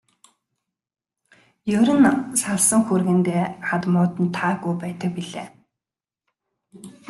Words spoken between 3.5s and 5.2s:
хадмууд нь таагүй байдаг